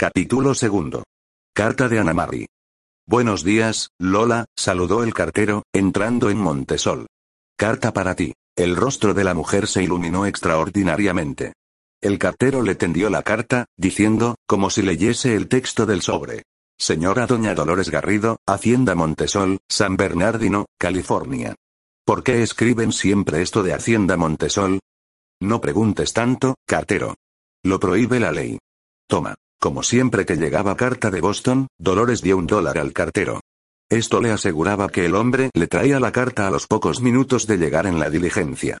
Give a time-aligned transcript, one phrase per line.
[0.00, 1.02] Capítulo segundo.
[1.52, 2.46] Carta de Anamari.
[3.04, 7.08] Buenos días, Lola, saludó el cartero, entrando en Montesol.
[7.56, 8.32] Carta para ti.
[8.54, 11.54] El rostro de la mujer se iluminó extraordinariamente.
[12.00, 16.44] El cartero le tendió la carta, diciendo, como si leyese el texto del sobre.
[16.78, 21.56] Señora Doña Dolores Garrido, Hacienda Montesol, San Bernardino, California.
[22.04, 24.78] ¿Por qué escriben siempre esto de Hacienda Montesol?
[25.40, 27.16] No preguntes tanto, cartero.
[27.64, 28.60] Lo prohíbe la ley.
[29.08, 29.34] Toma.
[29.60, 33.40] Como siempre que llegaba carta de Boston, Dolores dio un dólar al cartero.
[33.90, 37.56] Esto le aseguraba que el hombre le traía la carta a los pocos minutos de
[37.56, 38.78] llegar en la diligencia.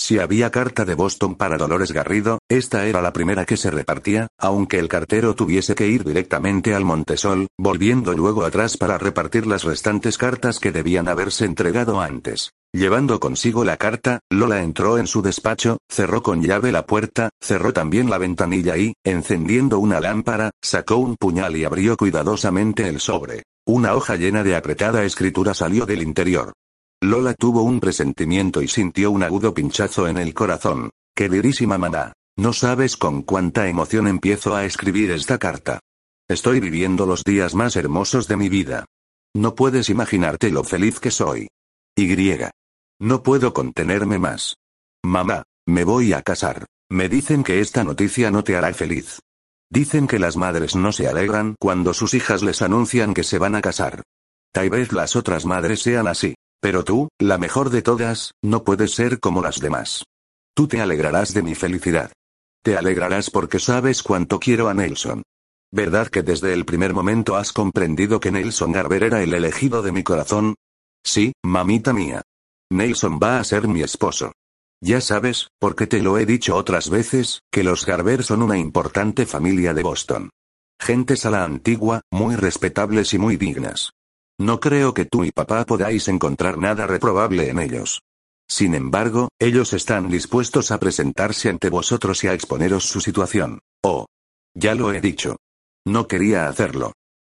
[0.00, 4.28] Si había carta de Boston para Dolores Garrido, esta era la primera que se repartía,
[4.38, 9.64] aunque el cartero tuviese que ir directamente al Montesol, volviendo luego atrás para repartir las
[9.64, 12.52] restantes cartas que debían haberse entregado antes.
[12.72, 17.72] Llevando consigo la carta, Lola entró en su despacho, cerró con llave la puerta, cerró
[17.72, 23.42] también la ventanilla y, encendiendo una lámpara, sacó un puñal y abrió cuidadosamente el sobre.
[23.66, 26.52] Una hoja llena de apretada escritura salió del interior.
[27.00, 30.90] Lola tuvo un presentimiento y sintió un agudo pinchazo en el corazón.
[31.14, 35.78] Queridísima mamá, no sabes con cuánta emoción empiezo a escribir esta carta.
[36.28, 38.84] Estoy viviendo los días más hermosos de mi vida.
[39.34, 41.48] No puedes imaginarte lo feliz que soy.
[41.96, 42.16] Y.
[43.00, 44.56] No puedo contenerme más.
[45.04, 46.66] Mamá, me voy a casar.
[46.90, 49.20] Me dicen que esta noticia no te hará feliz.
[49.70, 53.54] Dicen que las madres no se alegran cuando sus hijas les anuncian que se van
[53.54, 54.02] a casar.
[54.52, 56.34] Tal vez las otras madres sean así.
[56.60, 60.04] Pero tú, la mejor de todas, no puedes ser como las demás.
[60.54, 62.12] Tú te alegrarás de mi felicidad.
[62.62, 65.22] Te alegrarás porque sabes cuánto quiero a Nelson.
[65.70, 69.92] ¿Verdad que desde el primer momento has comprendido que Nelson Garber era el elegido de
[69.92, 70.54] mi corazón?
[71.04, 72.22] Sí, mamita mía.
[72.70, 74.32] Nelson va a ser mi esposo.
[74.80, 79.26] Ya sabes, porque te lo he dicho otras veces, que los Garber son una importante
[79.26, 80.30] familia de Boston.
[80.80, 83.92] Gentes a la antigua, muy respetables y muy dignas.
[84.38, 88.02] No creo que tú y papá podáis encontrar nada reprobable en ellos.
[88.48, 93.60] Sin embargo, ellos están dispuestos a presentarse ante vosotros y a exponeros su situación.
[93.82, 94.06] Oh.
[94.54, 95.36] Ya lo he dicho.
[95.84, 96.92] No quería hacerlo.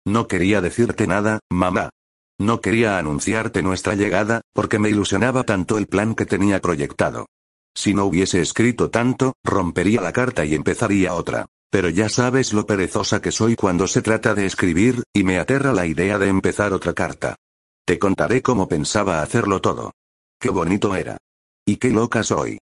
[0.07, 1.91] No quería decirte nada, mamá.
[2.39, 7.27] No quería anunciarte nuestra llegada, porque me ilusionaba tanto el plan que tenía proyectado.
[7.75, 11.47] Si no hubiese escrito tanto, rompería la carta y empezaría otra.
[11.73, 15.73] Pero ya sabes lo perezosa que soy cuando se trata de escribir, y me aterra
[15.73, 17.37] la idea de empezar otra carta.
[17.87, 19.93] Te contaré cómo pensaba hacerlo todo.
[20.39, 21.17] Qué bonito era.
[21.67, 22.59] Y qué loca soy.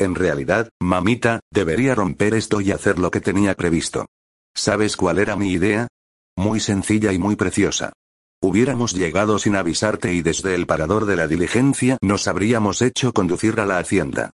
[0.00, 4.06] En realidad, mamita, debería romper esto y hacer lo que tenía previsto.
[4.54, 5.88] ¿Sabes cuál era mi idea?
[6.34, 7.92] Muy sencilla y muy preciosa.
[8.40, 13.60] Hubiéramos llegado sin avisarte y desde el parador de la diligencia nos habríamos hecho conducir
[13.60, 14.30] a la hacienda.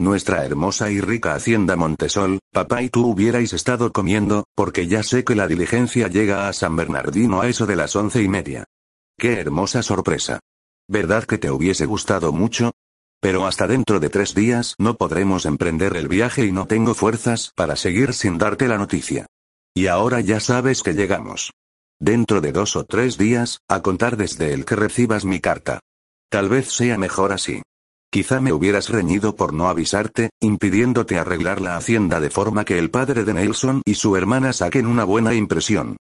[0.00, 5.22] Nuestra hermosa y rica hacienda Montesol, papá y tú hubierais estado comiendo, porque ya sé
[5.22, 8.64] que la diligencia llega a San Bernardino a eso de las once y media.
[9.16, 10.40] Qué hermosa sorpresa.
[10.88, 12.72] ¿Verdad que te hubiese gustado mucho?
[13.20, 17.52] Pero hasta dentro de tres días no podremos emprender el viaje y no tengo fuerzas
[17.54, 19.26] para seguir sin darte la noticia.
[19.74, 21.52] Y ahora ya sabes que llegamos.
[22.00, 25.80] Dentro de dos o tres días, a contar desde el que recibas mi carta.
[26.28, 27.62] Tal vez sea mejor así.
[28.14, 32.88] Quizá me hubieras reñido por no avisarte, impidiéndote arreglar la hacienda de forma que el
[32.88, 35.96] padre de Nelson y su hermana saquen una buena impresión.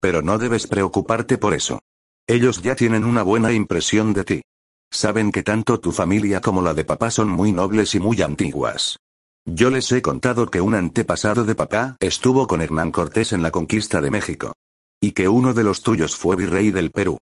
[0.00, 1.80] Pero no debes preocuparte por eso.
[2.26, 4.42] Ellos ya tienen una buena impresión de ti.
[4.90, 8.96] Saben que tanto tu familia como la de papá son muy nobles y muy antiguas.
[9.44, 13.50] Yo les he contado que un antepasado de papá estuvo con Hernán Cortés en la
[13.50, 14.54] conquista de México.
[15.02, 17.18] Y que uno de los tuyos fue virrey del Perú.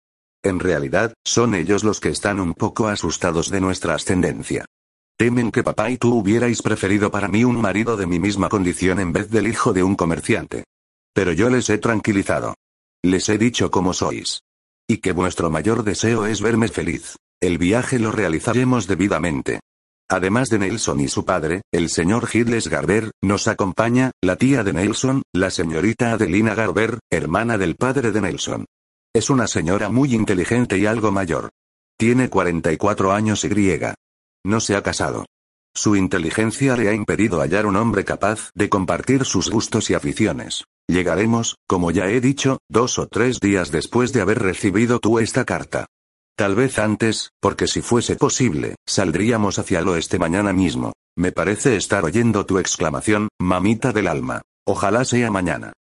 [0.45, 4.63] En realidad, son ellos los que están un poco asustados de nuestra ascendencia.
[5.17, 8.99] Temen que papá y tú hubierais preferido para mí un marido de mi misma condición
[8.99, 10.63] en vez del hijo de un comerciante.
[11.15, 12.53] Pero yo les he tranquilizado.
[13.03, 14.41] Les he dicho cómo sois.
[14.87, 17.15] Y que vuestro mayor deseo es verme feliz.
[17.41, 19.61] El viaje lo realizaremos debidamente.
[20.07, 24.73] Además de Nelson y su padre, el señor Gilles Garber, nos acompaña, la tía de
[24.73, 28.65] Nelson, la señorita Adelina Garber, hermana del padre de Nelson.
[29.15, 31.51] Es una señora muy inteligente y algo mayor.
[31.97, 33.95] Tiene 44 años y griega.
[34.45, 35.25] No se ha casado.
[35.73, 40.65] Su inteligencia le ha impedido hallar un hombre capaz de compartir sus gustos y aficiones.
[40.89, 45.45] Llegaremos, como ya he dicho, dos o tres días después de haber recibido tú esta
[45.45, 45.85] carta.
[46.35, 50.91] Tal vez antes, porque si fuese posible, saldríamos hacia el oeste mañana mismo.
[51.15, 54.41] Me parece estar oyendo tu exclamación, mamita del alma.
[54.67, 55.71] Ojalá sea mañana.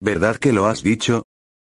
[0.00, 1.24] ¿Verdad que lo has dicho?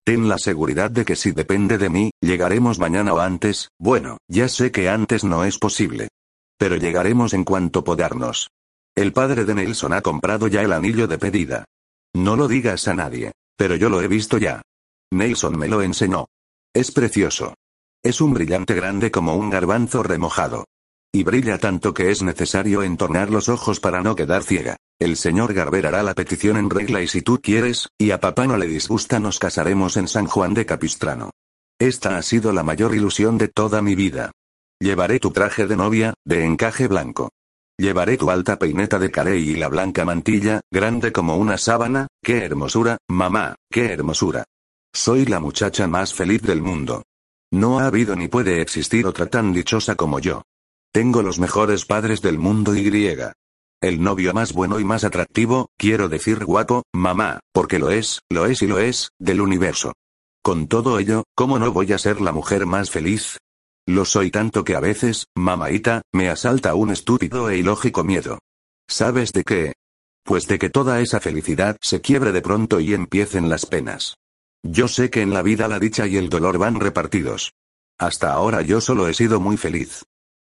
[0.04, 4.48] Ten la seguridad de que si depende de mí, llegaremos mañana o antes, bueno, ya
[4.48, 6.08] sé que antes no es posible.
[6.58, 8.50] Pero llegaremos en cuanto podamos.
[8.94, 11.64] El padre de Nelson ha comprado ya el anillo de pedida.
[12.14, 13.32] No lo digas a nadie.
[13.56, 14.62] Pero yo lo he visto ya.
[15.10, 16.26] Nelson me lo enseñó.
[16.74, 17.54] Es precioso.
[18.02, 20.66] Es un brillante grande como un garbanzo remojado.
[21.14, 24.78] Y brilla tanto que es necesario entornar los ojos para no quedar ciega.
[24.98, 28.48] El señor Garber hará la petición en regla y si tú quieres, y a papá
[28.48, 31.30] no le disgusta nos casaremos en San Juan de Capistrano.
[31.78, 34.32] Esta ha sido la mayor ilusión de toda mi vida.
[34.80, 37.30] Llevaré tu traje de novia, de encaje blanco.
[37.78, 42.38] Llevaré tu alta peineta de carey y la blanca mantilla, grande como una sábana, qué
[42.38, 44.42] hermosura, mamá, qué hermosura.
[44.92, 47.04] Soy la muchacha más feliz del mundo.
[47.52, 50.42] No ha habido ni puede existir otra tan dichosa como yo.
[50.94, 53.32] Tengo los mejores padres del mundo y griega.
[53.82, 58.46] El novio más bueno y más atractivo, quiero decir guapo, mamá, porque lo es, lo
[58.46, 59.94] es y lo es, del universo.
[60.40, 63.38] Con todo ello, ¿cómo no voy a ser la mujer más feliz?
[63.88, 68.38] Lo soy tanto que a veces, mamaita, me asalta un estúpido e ilógico miedo.
[68.88, 69.72] ¿Sabes de qué?
[70.22, 74.14] Pues de que toda esa felicidad se quiebre de pronto y empiecen las penas.
[74.62, 77.52] Yo sé que en la vida la dicha y el dolor van repartidos.
[77.98, 80.04] Hasta ahora yo solo he sido muy feliz.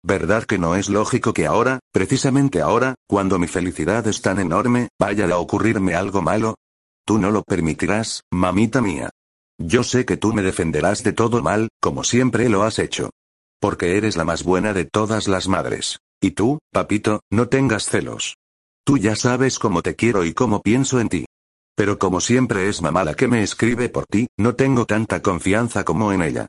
[0.07, 4.91] ¿Verdad que no es lógico que ahora, precisamente ahora, cuando mi felicidad es tan enorme,
[5.01, 6.57] vaya a ocurrirme algo malo?
[7.07, 9.09] Tú no lo permitirás, mamita mía.
[9.59, 13.09] Yo sé que tú me defenderás de todo mal, como siempre lo has hecho.
[13.63, 16.01] Porque eres la más buena de todas las madres.
[16.21, 18.37] Y tú, papito, no tengas celos.
[18.85, 21.25] Tú ya sabes cómo te quiero y cómo pienso en ti.
[21.75, 25.83] Pero como siempre es mamá la que me escribe por ti, no tengo tanta confianza
[25.83, 26.47] como en ella.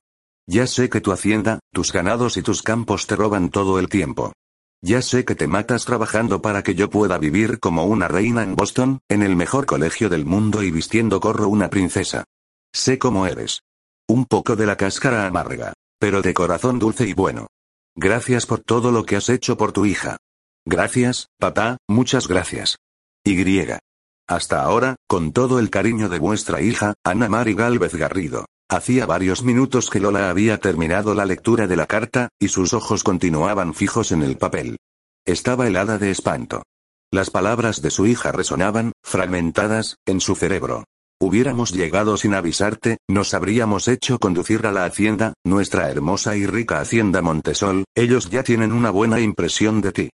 [0.48, 4.34] Ya sé que tu hacienda, tus ganados y tus campos te roban todo el tiempo.
[4.82, 8.56] Ya sé que te matas trabajando para que yo pueda vivir como una reina en
[8.56, 12.26] Boston, en el mejor colegio del mundo y vistiendo corro una princesa.
[12.72, 13.62] Sé cómo eres.
[14.08, 15.74] Un poco de la cáscara amarga.
[15.98, 17.48] Pero de corazón dulce y bueno.
[17.96, 20.18] Gracias por todo lo que has hecho por tu hija.
[20.68, 22.78] Gracias, papá, muchas gracias.
[23.24, 23.36] Y.
[24.28, 28.46] Hasta ahora, con todo el cariño de vuestra hija, Ana Mari Galvez Garrido.
[28.68, 33.04] Hacía varios minutos que Lola había terminado la lectura de la carta, y sus ojos
[33.04, 34.78] continuaban fijos en el papel.
[35.24, 36.64] Estaba helada de espanto.
[37.12, 40.84] Las palabras de su hija resonaban, fragmentadas, en su cerebro.
[41.22, 46.82] Hubiéramos llegado sin avisarte, nos habríamos hecho conducir a la hacienda, nuestra hermosa y rica
[46.82, 50.10] hacienda Montesol, ellos ya tienen una buena impresión de ti.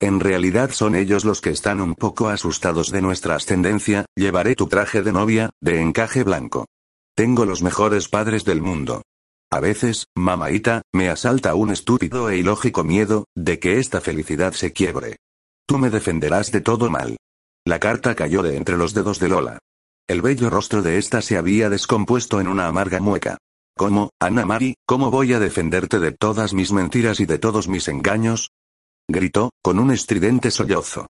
[0.00, 4.68] En realidad son ellos los que están un poco asustados de nuestra ascendencia, llevaré tu
[4.68, 6.66] traje de novia, de encaje blanco.
[7.16, 9.00] Tengo los mejores padres del mundo.
[9.50, 14.74] A veces, mamaita, me asalta un estúpido e ilógico miedo, de que esta felicidad se
[14.74, 15.16] quiebre.
[15.66, 17.16] Tú me defenderás de todo mal.
[17.64, 19.58] La carta cayó de entre los dedos de Lola.
[20.06, 23.38] El bello rostro de ésta se había descompuesto en una amarga mueca.
[23.74, 27.88] ¿Cómo, Ana Mari, cómo voy a defenderte de todas mis mentiras y de todos mis
[27.88, 28.50] engaños?
[29.08, 31.06] gritó, con un estridente sollozo.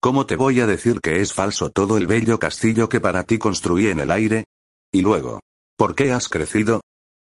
[0.00, 3.36] ¿Cómo te voy a decir que es falso todo el bello castillo que para ti
[3.36, 4.44] construí en el aire?
[4.90, 5.40] Y luego,
[5.80, 6.82] ¿por qué has crecido?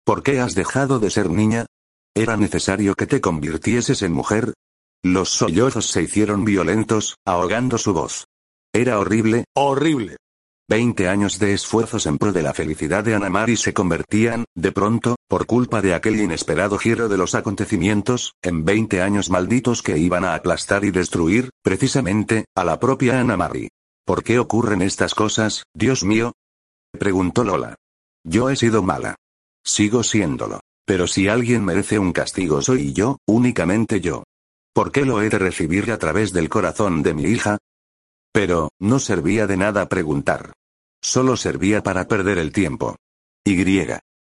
[0.06, 1.66] ¿Por qué has dejado de ser niña?
[2.14, 4.54] ¿Era necesario que te convirtieses en mujer?
[5.02, 8.26] Los sollozos se hicieron violentos, ahogando su voz.
[8.72, 10.18] Era horrible, horrible.
[10.70, 15.16] Veinte años de esfuerzos en pro de la felicidad de Anamari se convertían, de pronto,
[15.28, 20.24] por culpa de aquel inesperado giro de los acontecimientos, en veinte años malditos que iban
[20.24, 23.66] a aplastar y destruir, precisamente, a la propia Anamari.
[24.06, 26.34] ¿Por qué ocurren estas cosas, Dios mío?
[26.96, 27.74] preguntó Lola.
[28.24, 29.16] Yo he sido mala.
[29.62, 30.60] Sigo siéndolo.
[30.86, 34.24] Pero si alguien merece un castigo soy yo, únicamente yo.
[34.74, 37.58] ¿Por qué lo he de recibir a través del corazón de mi hija?
[38.32, 40.52] Pero, no servía de nada preguntar.
[41.00, 42.96] Solo servía para perder el tiempo.
[43.44, 43.62] Y.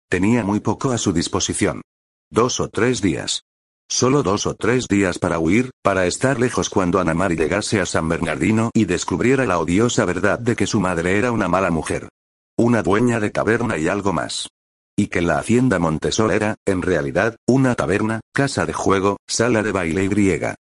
[0.09, 1.83] Tenía muy poco a su disposición.
[2.31, 3.43] Dos o tres días.
[3.89, 8.09] Solo dos o tres días para huir, para estar lejos cuando Anamari llegase a San
[8.09, 12.09] Bernardino y descubriera la odiosa verdad de que su madre era una mala mujer.
[12.57, 14.49] Una dueña de taberna y algo más.
[14.97, 19.73] Y que la hacienda Montesor era, en realidad, una taberna, casa de juego, sala de
[19.73, 20.55] baile y griega.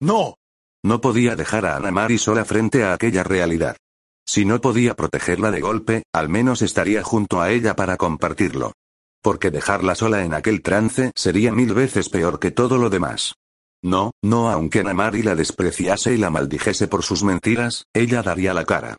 [0.00, 0.36] ¡No!
[0.84, 3.76] No podía dejar a Ana Mari sola frente a aquella realidad.
[4.24, 8.72] Si no podía protegerla de golpe, al menos estaría junto a ella para compartirlo.
[9.20, 13.34] Porque dejarla sola en aquel trance sería mil veces peor que todo lo demás.
[13.82, 18.54] No, no aunque Ana Mari la despreciase y la maldijese por sus mentiras, ella daría
[18.54, 18.96] la cara.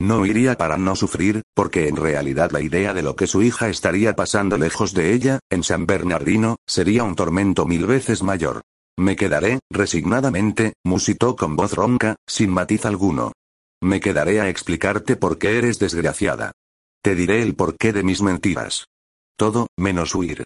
[0.00, 3.68] No iría para no sufrir, porque en realidad la idea de lo que su hija
[3.68, 8.62] estaría pasando lejos de ella, en San Bernardino, sería un tormento mil veces mayor.
[8.96, 13.32] Me quedaré, resignadamente, musitó con voz ronca, sin matiz alguno.
[13.82, 16.52] Me quedaré a explicarte por qué eres desgraciada.
[17.02, 18.86] Te diré el porqué de mis mentiras.
[19.36, 20.44] Todo, menos huir.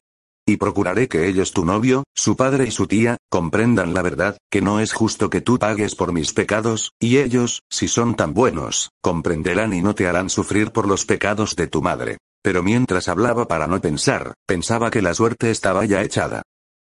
[0.49, 4.63] Y procuraré que ellos, tu novio, su padre y su tía, comprendan la verdad, que
[4.63, 8.89] no es justo que tú pagues por mis pecados, y ellos, si son tan buenos,
[9.03, 12.17] comprenderán y no te harán sufrir por los pecados de tu madre.
[12.43, 16.41] Pero mientras hablaba para no pensar, pensaba que la suerte estaba ya echada.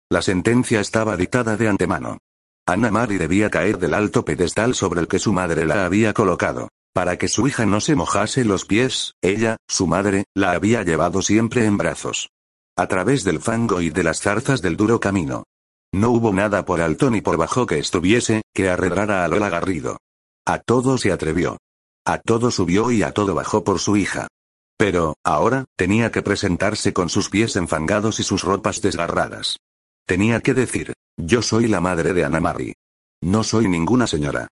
[0.09, 2.19] La sentencia estaba dictada de antemano.
[2.65, 6.69] Ana Mari debía caer del alto pedestal sobre el que su madre la había colocado.
[6.93, 11.21] Para que su hija no se mojase los pies, ella, su madre, la había llevado
[11.21, 12.29] siempre en brazos
[12.77, 15.43] a través del fango y de las zarzas del duro camino.
[15.91, 19.97] No hubo nada por alto ni por bajo que estuviese, que arredrara a Lola Garrido.
[20.45, 21.57] A todo se atrevió.
[22.05, 24.27] A todo subió y a todo bajó por su hija.
[24.77, 29.57] Pero, ahora, tenía que presentarse con sus pies enfangados y sus ropas desgarradas.
[30.05, 32.75] Tenía que decir, yo soy la madre de Ana Mari.
[33.21, 34.47] No soy ninguna señora.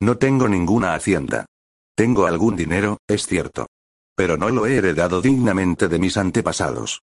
[0.00, 1.46] No tengo ninguna hacienda.
[1.96, 3.66] Tengo algún dinero, es cierto.
[4.14, 7.00] Pero no lo he heredado dignamente de mis antepasados.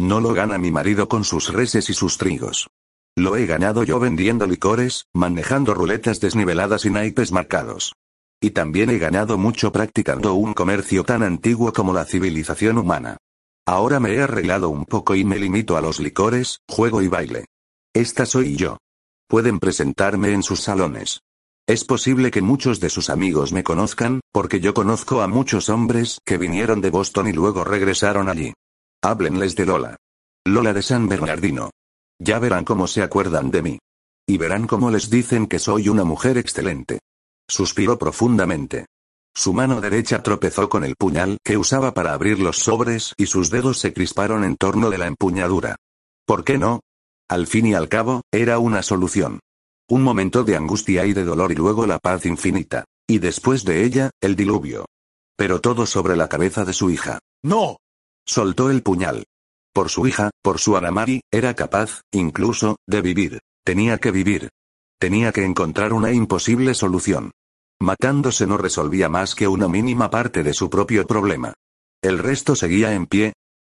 [0.00, 2.70] No lo gana mi marido con sus reses y sus trigos.
[3.18, 7.92] Lo he ganado yo vendiendo licores, manejando ruletas desniveladas y naipes marcados.
[8.40, 13.18] Y también he ganado mucho practicando un comercio tan antiguo como la civilización humana.
[13.66, 17.44] Ahora me he arreglado un poco y me limito a los licores, juego y baile.
[17.92, 18.78] Esta soy yo.
[19.28, 21.20] Pueden presentarme en sus salones.
[21.66, 26.20] Es posible que muchos de sus amigos me conozcan, porque yo conozco a muchos hombres
[26.24, 28.54] que vinieron de Boston y luego regresaron allí.
[29.02, 29.96] Háblenles de Lola.
[30.46, 31.70] Lola de San Bernardino.
[32.18, 33.78] Ya verán cómo se acuerdan de mí.
[34.28, 37.00] Y verán cómo les dicen que soy una mujer excelente.
[37.48, 38.84] Suspiró profundamente.
[39.34, 43.48] Su mano derecha tropezó con el puñal que usaba para abrir los sobres y sus
[43.48, 45.76] dedos se crisparon en torno de la empuñadura.
[46.26, 46.80] ¿Por qué no?
[47.26, 49.40] Al fin y al cabo, era una solución.
[49.88, 52.84] Un momento de angustia y de dolor y luego la paz infinita.
[53.08, 54.84] Y después de ella, el diluvio.
[55.36, 57.18] Pero todo sobre la cabeza de su hija.
[57.42, 57.78] No,
[58.32, 59.24] Soltó el puñal.
[59.74, 63.40] Por su hija, por su Anamari, era capaz, incluso, de vivir.
[63.64, 64.50] Tenía que vivir.
[65.00, 67.32] Tenía que encontrar una imposible solución.
[67.80, 71.54] Matándose no resolvía más que una mínima parte de su propio problema.
[72.02, 73.32] El resto seguía en pie.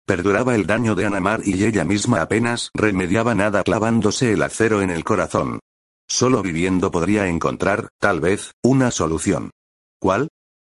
[0.05, 4.91] Perduraba el daño de Anamar y ella misma apenas remediaba nada clavándose el acero en
[4.91, 5.61] el corazón.
[6.07, 9.49] Solo viviendo podría encontrar, tal vez, una solución.
[9.99, 10.27] ¿Cuál?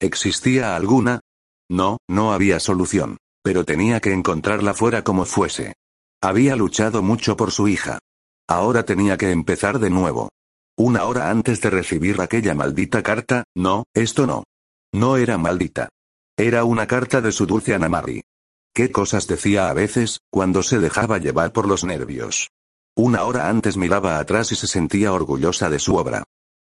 [0.01, 1.21] ¿Existía alguna?
[1.69, 5.75] No, no había solución pero tenía que encontrarla fuera como fuese.
[6.21, 8.01] Había luchado mucho por su hija.
[8.49, 10.31] Ahora tenía que empezar de nuevo.
[10.77, 14.43] Una hora antes de recibir aquella maldita carta, no, esto no.
[14.93, 15.91] No era maldita.
[16.37, 18.25] Era una carta de su dulce Anamari.
[18.75, 22.51] ¿Qué cosas decía a veces, cuando se dejaba llevar por los nervios?
[22.97, 26.25] Una hora antes miraba atrás y se sentía orgullosa de su obra.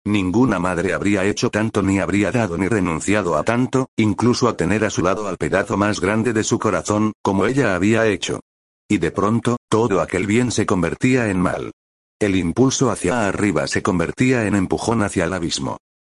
[0.09, 4.87] Ninguna madre habría hecho tanto ni habría dado ni renunciado a tanto, incluso a tener
[4.87, 8.41] a su lado al pedazo más grande de su corazón, como ella había hecho.
[8.89, 11.73] Y de pronto, todo aquel bien se convertía en mal.
[12.19, 15.77] El impulso hacia arriba se convertía en empujón hacia el abismo.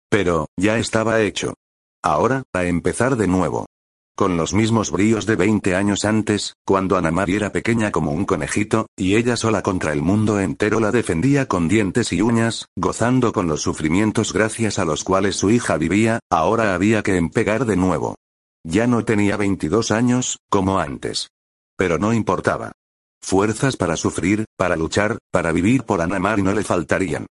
[0.09, 1.53] Pero, ya estaba hecho.
[2.01, 3.65] Ahora, a empezar de nuevo
[4.15, 8.25] con los mismos bríos de 20 años antes, cuando Ana María era pequeña como un
[8.25, 13.33] conejito, y ella sola contra el mundo entero la defendía con dientes y uñas, gozando
[13.33, 17.75] con los sufrimientos gracias a los cuales su hija vivía, ahora había que empegar de
[17.75, 18.15] nuevo.
[18.63, 21.29] Ya no tenía 22 años, como antes.
[21.77, 22.73] Pero no importaba.
[23.21, 27.25] Fuerzas para sufrir, para luchar, para vivir por Ana María no le faltarían.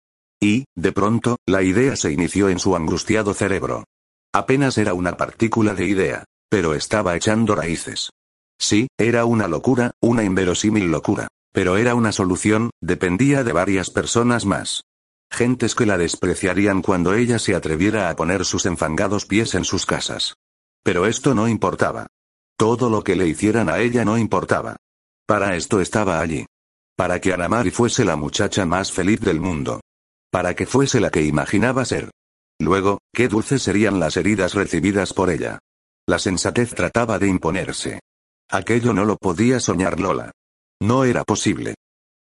[0.41, 3.85] Y, de pronto, la idea se inició en su angustiado cerebro.
[4.33, 6.25] Apenas era una partícula de idea.
[6.49, 8.11] Pero estaba echando raíces.
[8.59, 11.29] Sí, era una locura, una inverosímil locura.
[11.53, 14.83] Pero era una solución, dependía de varias personas más.
[15.31, 19.87] Gentes que la despreciarían cuando ella se atreviera a poner sus enfangados pies en sus
[19.87, 20.35] casas.
[20.83, 22.07] Pero esto no importaba.
[22.57, 24.77] Todo lo que le hicieran a ella no importaba.
[25.27, 26.47] Para esto estaba allí.
[26.97, 29.81] Para que Anamari fuese la muchacha más feliz del mundo.
[30.31, 32.11] Para que fuese la que imaginaba ser.
[32.59, 35.59] Luego, qué dulces serían las heridas recibidas por ella.
[36.09, 38.01] La sensatez trataba de imponerse.
[38.51, 40.33] Aquello no lo podía soñar Lola.
[40.81, 41.75] No era posible.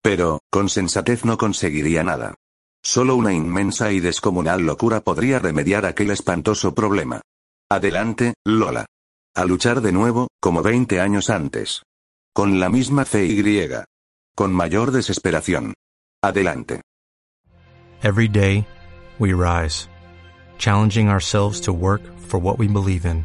[0.02, 2.34] Pero, con sensatez no conseguiría nada.
[2.82, 7.20] Solo una inmensa y descomunal locura podría remediar aquel espantoso problema.
[7.70, 8.86] Adelante, Lola.
[9.34, 11.82] A luchar de nuevo, como 20 años antes.
[12.32, 13.84] Con la misma fe y griega.
[14.34, 15.74] Con mayor desesperación.
[16.22, 16.80] Adelante.
[18.02, 18.66] Every day,
[19.18, 19.88] we rise
[20.58, 23.24] challenging ourselves to work for what we believe in.